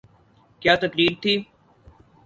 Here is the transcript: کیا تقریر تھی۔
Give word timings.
کیا 0.61 0.73
تقریر 0.83 1.11
تھی۔ 1.21 1.33